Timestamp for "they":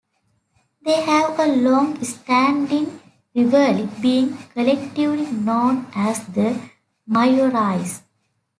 0.81-0.99